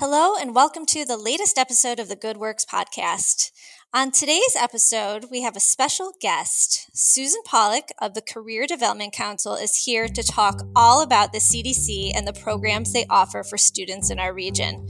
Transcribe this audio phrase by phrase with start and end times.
[0.00, 3.50] Hello, and welcome to the latest episode of the Good Works podcast.
[3.92, 6.88] On today's episode, we have a special guest.
[6.94, 12.12] Susan Pawlak of the Career Development Council is here to talk all about the CDC
[12.14, 14.88] and the programs they offer for students in our region.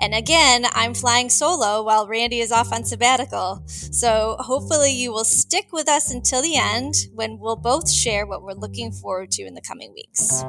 [0.00, 3.62] And again, I'm flying solo while Randy is off on sabbatical.
[3.66, 8.42] So hopefully, you will stick with us until the end when we'll both share what
[8.42, 10.42] we're looking forward to in the coming weeks.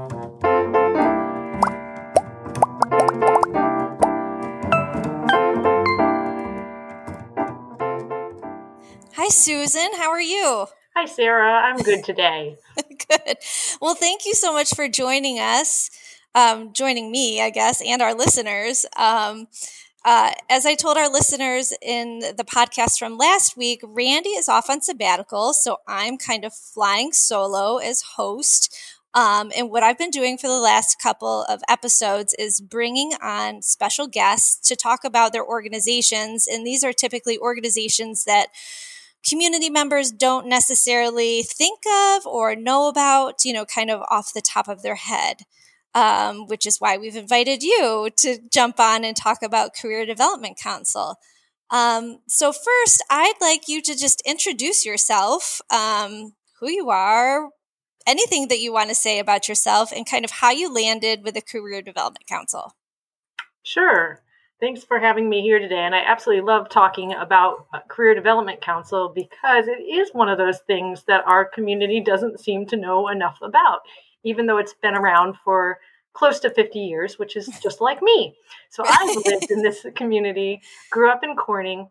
[9.17, 9.93] Hi, Susan.
[9.95, 10.67] How are you?
[10.93, 11.49] Hi, Sara.
[11.49, 12.57] I'm good today.
[13.09, 13.37] good.
[13.79, 15.89] Well, thank you so much for joining us,
[16.35, 18.85] um, joining me, I guess, and our listeners.
[18.97, 19.47] Um,
[20.03, 24.69] uh, as I told our listeners in the podcast from last week, Randy is off
[24.69, 28.77] on sabbatical, so I'm kind of flying solo as host.
[29.13, 33.61] Um, and what I've been doing for the last couple of episodes is bringing on
[33.61, 36.47] special guests to talk about their organizations.
[36.51, 38.47] And these are typically organizations that
[39.27, 44.41] community members don't necessarily think of or know about, you know, kind of off the
[44.41, 45.41] top of their head.
[45.93, 50.57] Um, which is why we've invited you to jump on and talk about Career Development
[50.61, 51.15] Council.
[51.69, 57.49] Um, so, first, I'd like you to just introduce yourself, um, who you are,
[58.05, 61.33] anything that you want to say about yourself, and kind of how you landed with
[61.33, 62.75] the Career Development Council.
[63.63, 64.21] Sure.
[64.61, 65.79] Thanks for having me here today.
[65.79, 70.37] And I absolutely love talking about uh, Career Development Council because it is one of
[70.37, 73.81] those things that our community doesn't seem to know enough about,
[74.23, 75.79] even though it's been around for
[76.13, 78.33] close to 50 years, which is just like me.
[78.69, 81.89] So I lived in this community, grew up in Corning.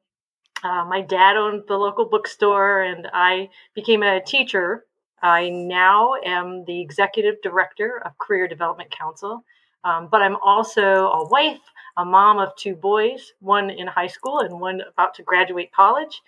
[0.62, 4.86] Uh, my dad owned the local bookstore, and I became a teacher.
[5.22, 9.44] I now am the executive director of Career Development Council,
[9.84, 11.60] um, but I'm also a wife,
[11.96, 16.20] a mom of two boys, one in high school and one about to graduate college.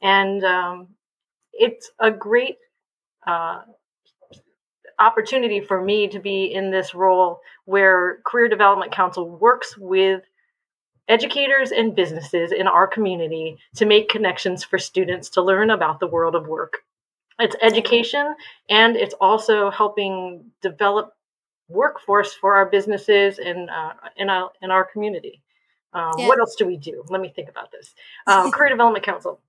[0.00, 0.88] And um,
[1.52, 2.58] it's a great
[3.26, 3.62] uh,
[4.98, 10.22] opportunity for me to be in this role where Career Development Council works with
[11.08, 16.06] educators and businesses in our community to make connections for students to learn about the
[16.06, 16.78] world of work.
[17.38, 18.34] It's education
[18.68, 21.14] and it's also helping develop
[21.68, 25.42] workforce for our businesses and uh, in our in our community.
[25.94, 26.28] Um, yeah.
[26.28, 27.04] What else do we do?
[27.08, 27.94] Let me think about this.
[28.26, 29.40] Um, Career Development Council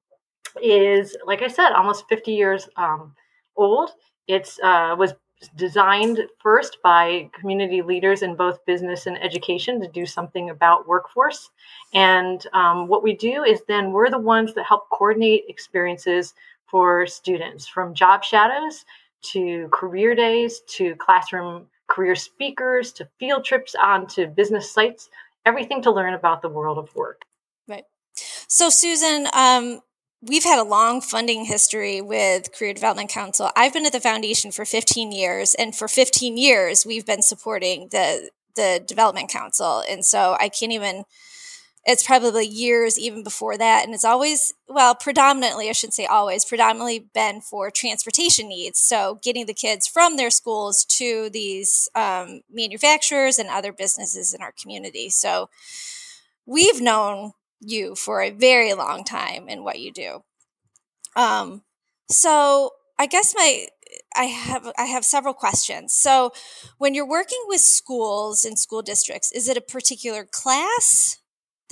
[0.62, 3.16] is, like I said, almost 50 years um,
[3.56, 3.92] old.
[4.28, 5.14] It's uh, was
[5.56, 11.50] designed first by community leaders in both business and education to do something about workforce.
[11.94, 16.34] And um, what we do is then we're the ones that help coordinate experiences
[16.66, 18.86] for students from job shadows
[19.22, 25.10] to career days to classroom career speakers to field trips onto business sites,
[25.46, 27.22] everything to learn about the world of work.
[27.68, 27.86] Right.
[28.48, 29.82] So, Susan, um,
[30.22, 33.52] we've had a long funding history with Career Development Council.
[33.56, 37.90] I've been at the foundation for 15 years, and for 15 years, we've been supporting
[37.92, 39.84] the the Development Council.
[39.90, 41.06] And so I can't even
[41.86, 43.84] it's probably years even before that.
[43.84, 48.80] And it's always, well, predominantly, I shouldn't say always, predominantly been for transportation needs.
[48.80, 54.42] So getting the kids from their schools to these um, manufacturers and other businesses in
[54.42, 55.10] our community.
[55.10, 55.50] So
[56.46, 60.24] we've known you for a very long time in what you do.
[61.16, 61.64] Um,
[62.10, 63.68] so I guess my
[64.16, 65.94] I have I have several questions.
[65.94, 66.32] So
[66.78, 71.18] when you're working with schools and school districts, is it a particular class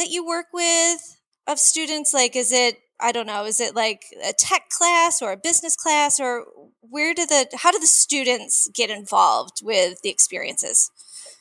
[0.01, 1.17] that you work with
[1.47, 2.13] of students?
[2.13, 5.75] Like, is it, I don't know, is it like a tech class or a business
[5.75, 6.45] class or
[6.81, 10.91] where do the, how do the students get involved with the experiences?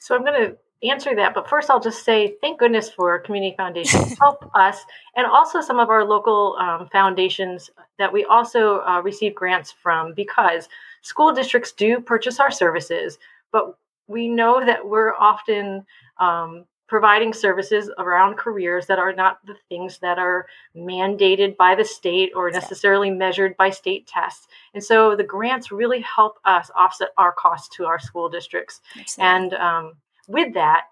[0.01, 0.57] So I'm going to
[0.89, 4.79] answer that, but first I'll just say thank goodness for Community Foundations help us
[5.17, 10.15] and also some of our local um, foundations that we also uh, receive grants from
[10.15, 10.69] because
[11.03, 13.19] school districts do purchase our services,
[13.53, 15.85] but we know that we're often
[16.19, 20.47] um, providing services around careers that are not the things that are
[20.77, 24.49] mandated by the state or necessarily measured by state tests.
[24.75, 28.81] And so the grants really help us offset our costs to our school districts.
[29.19, 29.93] And um,
[30.27, 30.87] with that,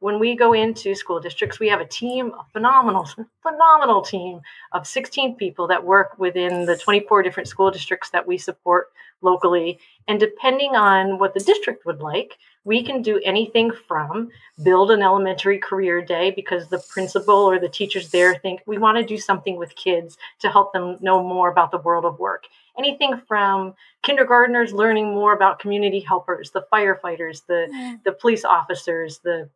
[0.00, 3.08] when we go into school districts, we have a team, a phenomenal,
[3.42, 4.40] phenomenal team
[4.72, 8.88] of 16 people that work within the 24 different school districts that we support
[9.22, 9.78] locally.
[10.06, 14.28] And depending on what the district would like, we can do anything from
[14.62, 18.98] build an elementary career day because the principal or the teachers there think we want
[18.98, 22.44] to do something with kids to help them know more about the world of work.
[22.76, 28.02] Anything from kindergartners learning more about community helpers, the firefighters, the, mm.
[28.04, 29.48] the police officers, the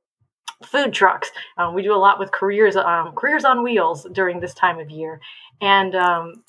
[0.64, 1.30] food trucks.
[1.56, 4.90] Um, we do a lot with careers um, careers on wheels during this time of
[4.90, 5.20] year,
[5.60, 6.44] and um,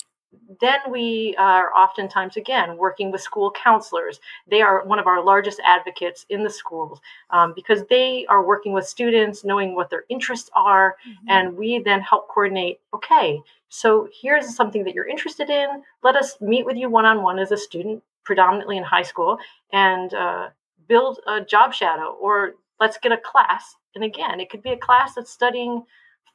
[0.60, 4.20] then we are oftentimes again working with school counselors.
[4.50, 7.00] They are one of our largest advocates in the schools
[7.30, 11.28] um, because they are working with students, knowing what their interests are, mm-hmm.
[11.28, 12.80] and we then help coordinate.
[12.94, 15.82] Okay, so here's something that you're interested in.
[16.02, 19.38] Let us meet with you one on one as a student, predominantly in high school,
[19.72, 20.48] and uh,
[20.88, 23.76] build a job shadow or let's get a class.
[23.94, 25.84] And again, it could be a class that's studying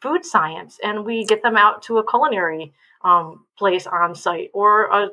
[0.02, 2.74] food science and we get them out to a culinary
[3.04, 5.10] um, place on site or a,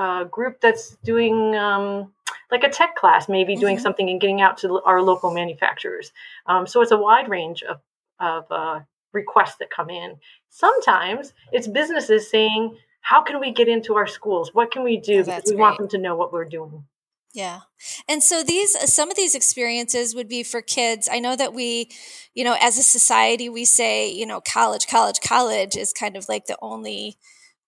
[0.00, 2.12] a group that's doing um,
[2.50, 3.82] like a tech class, maybe doing mm-hmm.
[3.82, 6.12] something and getting out to our local manufacturers.
[6.46, 7.80] Um, so it's a wide range of,
[8.20, 8.80] of uh,
[9.12, 10.16] requests that come in.
[10.50, 14.54] Sometimes it's businesses saying, how can we get into our schools?
[14.54, 15.20] What can we do?
[15.20, 15.60] Oh, because we great.
[15.60, 16.84] want them to know what we're doing.
[17.34, 17.60] Yeah.
[18.08, 21.08] And so these, some of these experiences would be for kids.
[21.10, 21.90] I know that we,
[22.34, 26.28] you know, as a society, we say, you know, college, college, college is kind of
[26.28, 27.16] like the only,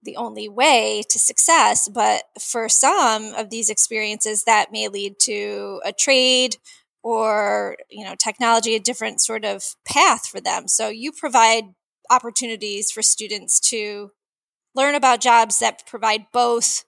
[0.02, 1.88] the only way to success.
[1.88, 6.58] But for some of these experiences, that may lead to a trade
[7.02, 10.68] or, you know, technology, a different sort of path for them.
[10.68, 11.64] So you provide
[12.10, 14.10] opportunities for students to
[14.74, 16.84] learn about jobs that provide both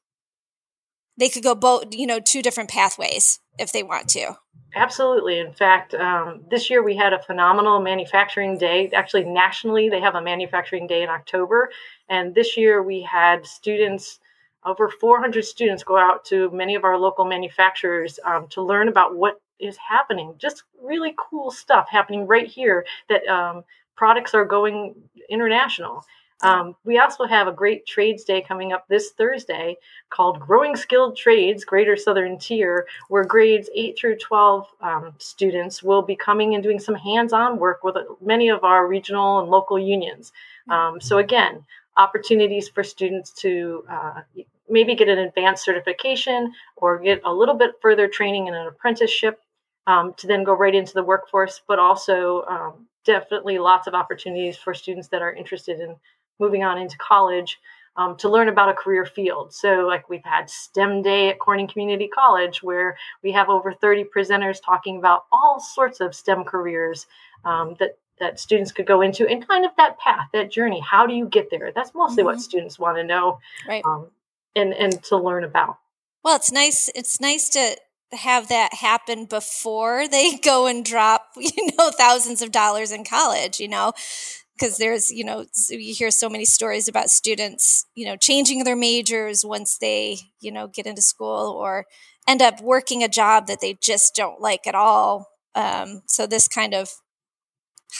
[1.18, 4.36] they could go both, you know, two different pathways if they want to.
[4.74, 5.38] Absolutely.
[5.38, 8.90] In fact, um, this year we had a phenomenal manufacturing day.
[8.92, 11.70] Actually, nationally, they have a manufacturing day in October.
[12.10, 14.20] And this year we had students,
[14.66, 19.16] over 400 students, go out to many of our local manufacturers um, to learn about
[19.16, 20.34] what is happening.
[20.36, 23.64] Just really cool stuff happening right here that um,
[23.96, 24.94] products are going
[25.30, 26.04] international.
[26.42, 29.76] Um, we also have a great trades day coming up this Thursday
[30.10, 36.02] called Growing Skilled Trades Greater Southern Tier, where grades 8 through 12 um, students will
[36.02, 39.78] be coming and doing some hands on work with many of our regional and local
[39.78, 40.32] unions.
[40.68, 41.64] Um, so, again,
[41.96, 44.20] opportunities for students to uh,
[44.68, 49.40] maybe get an advanced certification or get a little bit further training in an apprenticeship
[49.86, 54.56] um, to then go right into the workforce, but also um, definitely lots of opportunities
[54.56, 55.96] for students that are interested in
[56.38, 57.58] moving on into college
[57.96, 59.54] um, to learn about a career field.
[59.54, 64.04] So, like we've had STEM Day at Corning Community College, where we have over 30
[64.04, 67.06] presenters talking about all sorts of STEM careers
[67.44, 70.80] um, that that students could go into, and kind of that path, that journey.
[70.80, 71.72] How do you get there?
[71.74, 72.26] That's mostly mm-hmm.
[72.26, 73.38] what students want to know,
[73.68, 73.84] right?
[73.84, 74.08] Um,
[74.54, 75.78] and and to learn about.
[76.22, 76.90] Well, it's nice.
[76.94, 77.76] It's nice to
[78.12, 83.58] have that happen before they go and drop, you know, thousands of dollars in college.
[83.58, 83.92] You know,
[84.56, 88.76] because there's you know you hear so many stories about students you know changing their
[88.76, 91.84] majors once they you know get into school or
[92.28, 96.48] end up working a job that they just don't like at all um, so this
[96.48, 96.90] kind of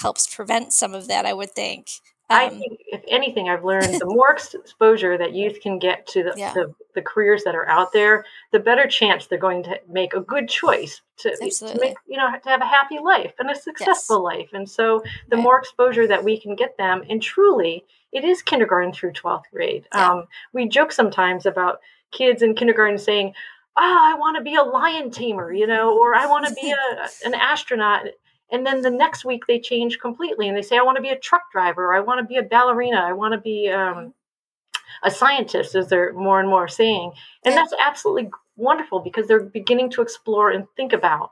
[0.00, 1.86] helps prevent some of that i would think
[2.28, 6.24] um, I think, if anything, I've learned the more exposure that youth can get to
[6.24, 6.52] the, yeah.
[6.52, 10.20] the, the, careers that are out there, the better chance they're going to make a
[10.20, 14.26] good choice to, to make, you know, to have a happy life and a successful
[14.28, 14.38] yes.
[14.38, 14.48] life.
[14.52, 15.42] And so the right.
[15.42, 19.86] more exposure that we can get them, and truly, it is kindergarten through 12th grade.
[19.94, 20.10] Yeah.
[20.10, 21.80] Um, we joke sometimes about
[22.12, 23.34] kids in kindergarten saying,
[23.76, 26.72] oh, I want to be a lion tamer, you know, or I want to be
[26.72, 28.06] a, an astronaut.
[28.50, 31.10] And then the next week they change completely and they say, I want to be
[31.10, 34.14] a truck driver, I want to be a ballerina, I want to be um,
[35.02, 37.12] a scientist, as they're more and more saying.
[37.44, 41.30] And that's absolutely wonderful because they're beginning to explore and think about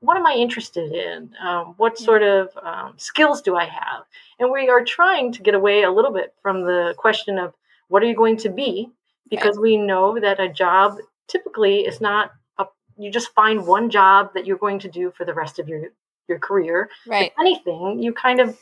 [0.00, 1.30] what am I interested in?
[1.42, 4.04] Um, what sort of um, skills do I have?
[4.38, 7.54] And we are trying to get away a little bit from the question of
[7.88, 8.90] what are you going to be?
[9.30, 14.34] Because we know that a job typically is not a, you just find one job
[14.34, 15.90] that you're going to do for the rest of your
[16.28, 16.90] your career.
[17.06, 17.32] Right.
[17.32, 18.58] If anything, you kind of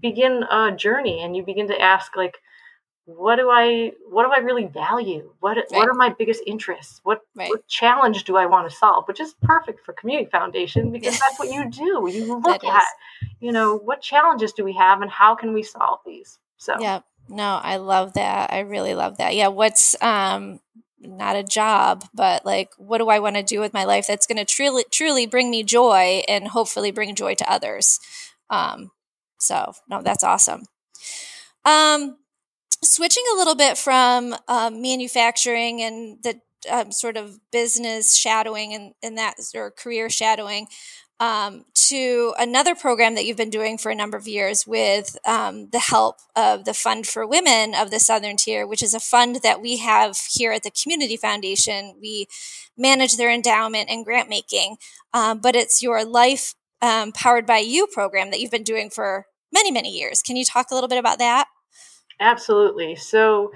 [0.00, 2.36] begin a journey and you begin to ask like
[3.16, 5.32] what do I what do I really value?
[5.40, 5.66] What right.
[5.70, 7.00] what are my biggest interests?
[7.04, 7.48] What right.
[7.48, 9.08] what challenge do I want to solve?
[9.08, 12.06] Which is perfect for Community Foundation because that's what you do.
[12.12, 12.84] You look at,
[13.40, 16.38] you know, what challenges do we have and how can we solve these?
[16.58, 17.00] So Yeah.
[17.30, 18.52] No, I love that.
[18.52, 19.34] I really love that.
[19.34, 20.60] Yeah, what's um
[21.00, 24.26] not a job, but like, what do I want to do with my life that's
[24.26, 28.00] going to truly, truly bring me joy and hopefully bring joy to others.
[28.50, 28.90] Um,
[29.38, 30.64] so no, that's awesome.
[31.64, 32.16] Um,
[32.82, 38.94] switching a little bit from um, manufacturing and the um, sort of business shadowing and,
[39.02, 40.66] and that or career shadowing
[41.20, 45.68] um, to another program that you've been doing for a number of years with um,
[45.70, 49.40] the help of the Fund for Women of the Southern Tier, which is a fund
[49.42, 51.96] that we have here at the Community Foundation.
[52.00, 52.28] We
[52.76, 54.76] manage their endowment and grant making,
[55.12, 59.26] um, but it's your life um, Powered by You program that you've been doing for
[59.52, 60.22] many, many years.
[60.22, 61.48] Can you talk a little bit about that?
[62.20, 62.96] Absolutely.
[62.96, 63.52] So,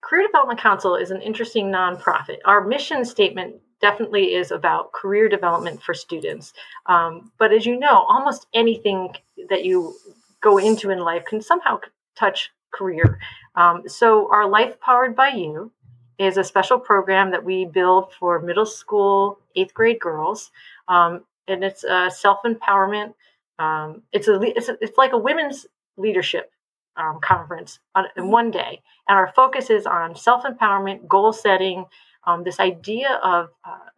[0.00, 2.38] Career Development Council is an interesting nonprofit.
[2.44, 6.52] Our mission statement definitely is about career development for students.
[6.86, 9.10] Um, but as you know, almost anything
[9.50, 9.94] that you
[10.40, 11.80] go into in life can somehow
[12.16, 13.18] touch career.
[13.54, 15.70] Um, so, our Life Powered by You
[16.18, 20.50] is a special program that we build for middle school, eighth grade girls.
[20.88, 23.14] Um, and it's a self empowerment.
[23.58, 26.50] Um, it's, a, it's, a, it's like a women's leadership
[26.98, 28.32] um, conference on, in mm-hmm.
[28.32, 28.82] one day.
[29.08, 31.84] And our focus is on self empowerment, goal setting,
[32.26, 33.88] um, this idea of uh,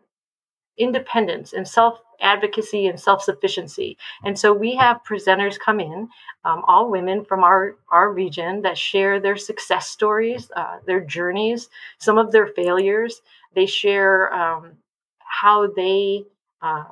[0.79, 3.97] independence and self advocacy and self sufficiency.
[4.25, 6.09] And so we have presenters come in,
[6.45, 11.69] um, all women from our, our region, that share their success stories, uh, their journeys,
[11.99, 13.23] some of their failures.
[13.55, 14.73] They share um,
[15.19, 16.25] how they
[16.63, 16.85] uh,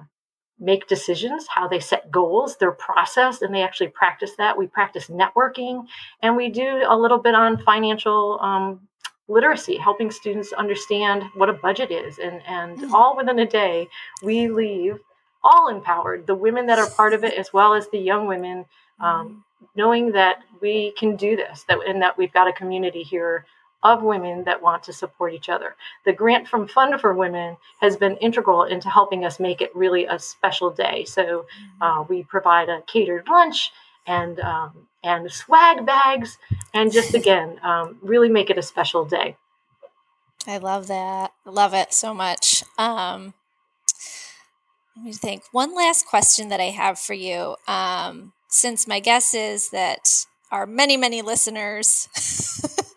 [0.61, 4.59] make decisions, how they set goals, their process, and they actually practice that.
[4.59, 5.87] We practice networking,
[6.23, 8.81] and we do a little bit on financial um,
[9.29, 12.19] literacy, helping students understand what a budget is.
[12.19, 12.93] And, and mm.
[12.93, 13.88] all within a day,
[14.23, 14.99] we leave
[15.45, 18.65] all empowered, the women that are part of it, as well as the young women,
[19.00, 19.67] um, mm.
[19.77, 23.47] knowing that we can do this, that, and that we've got a community here
[23.83, 25.77] of women that want to support each other.
[26.05, 30.07] The grant from Fund for Women has been integral into helping us make it really
[30.07, 31.05] a special day.
[31.05, 31.47] So mm.
[31.81, 33.71] uh, we provide a catered lunch
[34.07, 36.39] and um, and swag bags,
[36.75, 39.37] and just again, um, really make it a special day.
[40.47, 41.33] I love that.
[41.47, 42.65] I love it so much.
[42.79, 43.35] Um,
[44.97, 45.45] let me think.
[45.53, 47.57] One last question that I have for you.
[47.69, 52.09] Um, since my guess is that our many, many listeners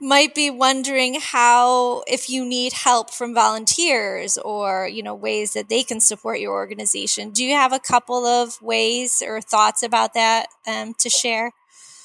[0.00, 5.68] might be wondering how if you need help from volunteers or you know ways that
[5.68, 7.30] they can support your organization.
[7.30, 11.52] Do you have a couple of ways or thoughts about that um, to share?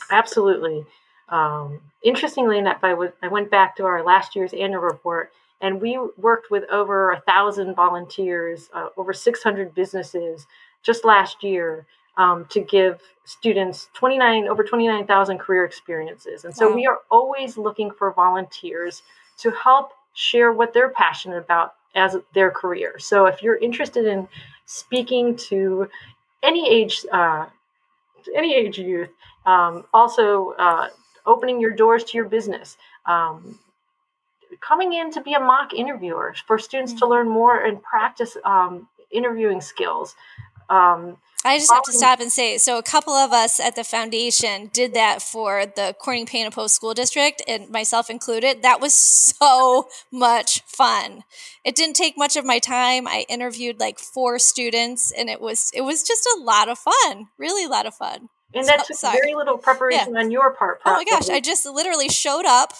[0.09, 0.85] Absolutely.
[1.29, 5.31] Um, interestingly enough I, w- I went back to our last year's annual report
[5.61, 10.47] and we worked with over a thousand volunteers uh, over 600 businesses
[10.83, 11.85] just last year
[12.17, 16.45] um, to give students 29 over 29,000 career experiences.
[16.45, 16.75] And so wow.
[16.75, 19.03] we are always looking for volunteers
[19.39, 22.99] to help share what they're passionate about as their career.
[22.99, 24.27] So if you're interested in
[24.65, 25.87] speaking to
[26.43, 27.45] any age, uh,
[28.35, 29.09] any age youth,
[29.45, 30.87] um, also uh,
[31.25, 32.77] opening your doors to your business.
[33.05, 33.59] Um,
[34.59, 36.99] coming in to be a mock interviewer for students mm-hmm.
[36.99, 40.15] to learn more and practice um, interviewing skills.
[40.69, 43.83] Um, I just have to stop and say so a couple of us at the
[43.83, 48.61] foundation did that for the Corning Painted Post School District and myself included.
[48.61, 51.23] That was so much fun.
[51.65, 53.07] It didn't take much of my time.
[53.07, 57.27] I interviewed like four students and it was it was just a lot of fun.
[57.39, 58.29] Really a lot of fun.
[58.53, 59.17] And that took sorry.
[59.21, 60.19] very little preparation yeah.
[60.19, 60.81] on your part.
[60.81, 61.05] Probably.
[61.09, 62.73] Oh my gosh, I just literally showed up.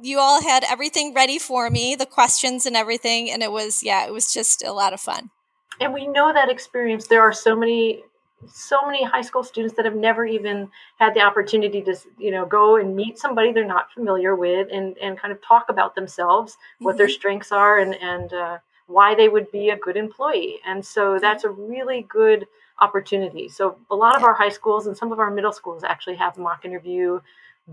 [0.00, 4.06] You all had everything ready for me, the questions and everything, and it was yeah,
[4.06, 5.30] it was just a lot of fun
[5.80, 7.06] and we know that experience.
[7.06, 8.02] There are so many
[8.46, 10.70] so many high school students that have never even
[11.00, 14.96] had the opportunity to you know go and meet somebody they're not familiar with and
[14.98, 16.84] and kind of talk about themselves mm-hmm.
[16.84, 17.14] what their mm-hmm.
[17.14, 18.58] strengths are and and uh,
[18.88, 20.58] why they would be a good employee.
[20.66, 22.46] And so that's a really good
[22.80, 23.48] opportunity.
[23.48, 26.38] So a lot of our high schools and some of our middle schools actually have
[26.38, 27.20] mock interview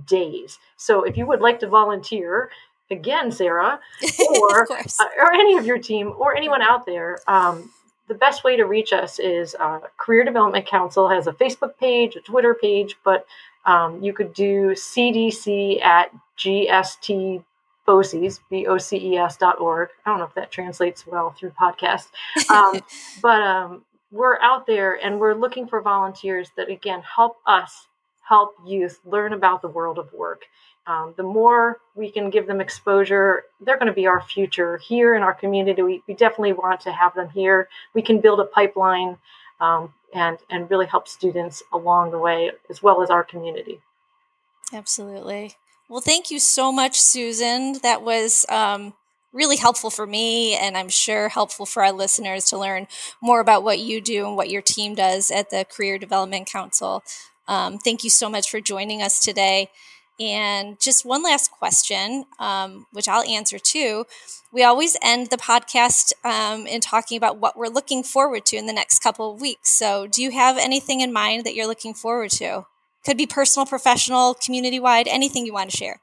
[0.06, 0.60] days.
[0.78, 2.50] So if you would like to volunteer
[2.92, 3.80] again sara
[4.42, 7.72] or uh, or any of your team or anyone out there um,
[8.08, 12.16] the best way to reach us is uh, Career Development Council has a Facebook page,
[12.16, 13.26] a Twitter page, but
[13.66, 17.44] um, you could do CDC at GST
[17.88, 19.90] BOCES, B-O-C-E-S dot org.
[20.06, 22.08] I don't know if that translates well through podcast.
[22.50, 22.80] Um,
[23.22, 27.88] but um, we're out there and we're looking for volunteers that, again, help us
[28.28, 30.44] help youth learn about the world of work.
[30.88, 35.16] Um, the more we can give them exposure, they're going to be our future here
[35.16, 35.82] in our community.
[35.82, 37.70] We, we definitely want to have them here.
[37.94, 39.18] We can build a pipeline
[39.60, 43.82] um, and and really help students along the way as well as our community.
[44.74, 45.56] Absolutely.
[45.90, 47.80] Well, thank you so much, Susan.
[47.84, 48.94] That was um,
[49.32, 52.88] really helpful for me, and I'm sure helpful for our listeners to learn
[53.22, 57.04] more about what you do and what your team does at the Career Development Council.
[57.48, 59.70] Um, thank you so much for joining us today.
[60.20, 64.06] And just one last question, um, which I'll answer too.
[64.54, 68.66] We always end the podcast um, in talking about what we're looking forward to in
[68.66, 69.78] the next couple of weeks.
[69.78, 72.66] So, do you have anything in mind that you're looking forward to?
[73.06, 76.00] Could be personal, professional, community wide, anything you want to share.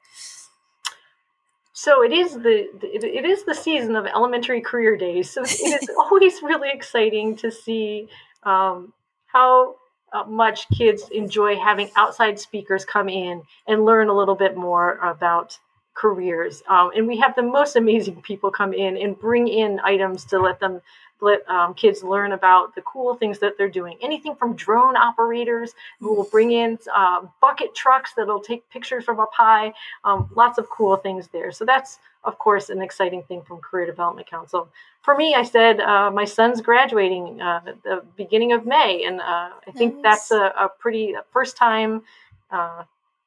[1.73, 5.31] so it is the it is the season of elementary career days.
[5.31, 8.07] So it is always really exciting to see
[8.43, 8.93] um,
[9.25, 9.75] how
[10.13, 14.97] Uh, much kids enjoy having outside speakers come in and learn a little bit more
[14.97, 15.57] about
[15.93, 16.63] careers.
[16.67, 20.39] Um, and we have the most amazing people come in and bring in items to
[20.39, 20.81] let them
[21.21, 23.97] let um, kids learn about the cool things that they're doing.
[24.01, 29.19] Anything from drone operators who will bring in uh, bucket trucks that'll take pictures from
[29.21, 29.73] up high.
[30.03, 31.51] Um, lots of cool things there.
[31.51, 34.69] So that's of course an exciting thing from Career Development Council.
[35.01, 39.19] For me, I said uh, my son's graduating uh, at the beginning of May, and
[39.19, 40.03] uh, I think nice.
[40.03, 42.03] that's a, a, pretty first time
[42.51, 42.83] uh,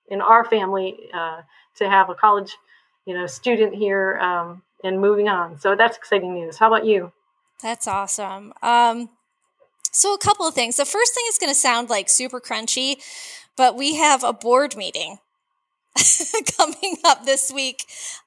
[0.08, 1.42] in our family uh,
[1.76, 2.56] to have a college,
[3.06, 5.58] you know, student here um, and moving on.
[5.58, 6.58] So that's exciting news.
[6.58, 7.12] How about you?
[7.62, 8.52] That's awesome.
[8.62, 9.08] Um,
[9.96, 10.76] so, a couple of things.
[10.76, 12.96] The first thing is going to sound like super crunchy,
[13.56, 15.20] but we have a board meeting
[16.58, 17.86] coming up this week,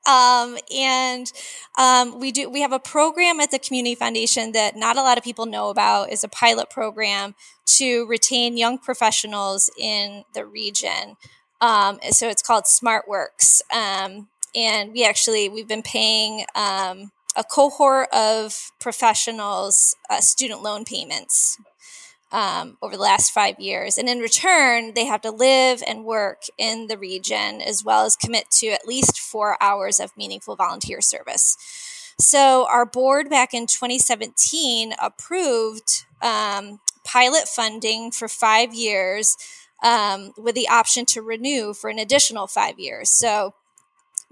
[0.09, 1.31] um, and
[1.77, 5.19] um, we do we have a program at the Community Foundation that not a lot
[5.19, 6.12] of people know about.
[6.12, 7.36] is a pilot program
[7.77, 11.17] to retain young professionals in the region.
[11.61, 18.07] Um, so it's called SmartWorks, um, and we actually we've been paying um, a cohort
[18.13, 21.57] of professionals uh, student loan payments
[22.31, 23.97] um, over the last five years.
[23.97, 28.15] And in return, they have to live and work in the region as well as
[28.15, 31.57] commit to at least four hours of meaningful volunteer service.
[32.19, 39.37] So, our board back in 2017 approved um, pilot funding for five years
[39.83, 43.09] um, with the option to renew for an additional five years.
[43.09, 43.53] So,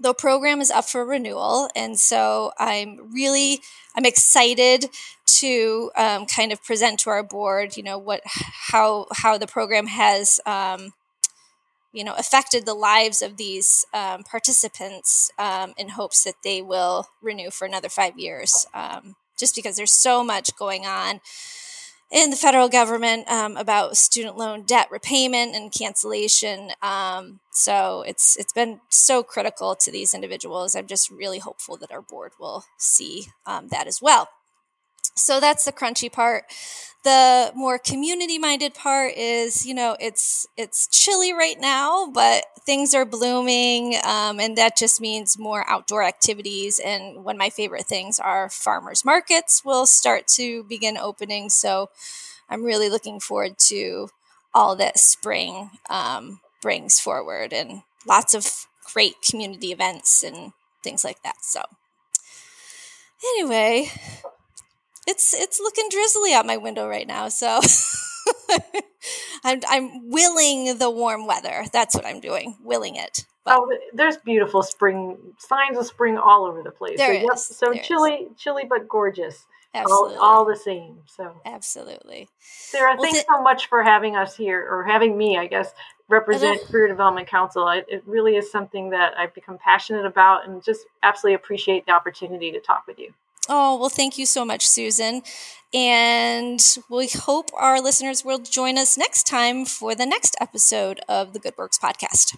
[0.00, 3.60] the program is up for renewal and so i'm really
[3.96, 4.86] i'm excited
[5.26, 9.86] to um, kind of present to our board you know what how how the program
[9.86, 10.92] has um,
[11.92, 17.08] you know affected the lives of these um, participants um, in hopes that they will
[17.22, 21.20] renew for another five years um, just because there's so much going on
[22.10, 26.70] in the federal government um, about student loan debt repayment and cancellation.
[26.82, 30.74] Um, so it's it's been so critical to these individuals.
[30.74, 34.28] I'm just really hopeful that our board will see um, that as well.
[35.14, 36.44] So that's the crunchy part.
[37.04, 42.92] The more community minded part is, you know, it's it's chilly right now, but things
[42.92, 46.80] are blooming, um, and that just means more outdoor activities.
[46.84, 51.50] And one of my favorite things are farmers markets will start to begin opening.
[51.50, 51.88] So
[52.50, 54.08] I'm really looking forward to
[54.54, 61.22] all that spring um, brings forward, and lots of great community events and things like
[61.22, 61.36] that.
[61.42, 61.62] So
[63.22, 63.90] anyway,
[65.08, 67.60] it's it's looking drizzly out my window right now, so
[69.44, 71.64] I'm I'm willing the warm weather.
[71.72, 73.24] That's what I'm doing, willing it.
[73.44, 76.98] But oh, there's beautiful spring signs of spring all over the place.
[76.98, 78.38] There so, is, so there chilly, is.
[78.38, 79.46] chilly but gorgeous.
[79.74, 80.16] Absolutely.
[80.16, 80.98] All, all, the same.
[81.06, 82.28] So absolutely.
[82.40, 85.72] Sara, well, thanks th- so much for having us here, or having me, I guess,
[86.08, 87.68] represent Career Development Council.
[87.68, 91.92] It, it really is something that I've become passionate about, and just absolutely appreciate the
[91.92, 93.12] opportunity to talk with you.
[93.48, 95.22] Oh, well, thank you so much, Susan.
[95.72, 101.32] And we hope our listeners will join us next time for the next episode of
[101.32, 102.36] the Good Works podcast.